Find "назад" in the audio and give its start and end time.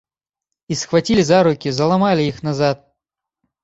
2.51-2.77